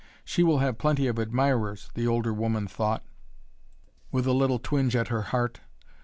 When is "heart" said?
5.21-5.61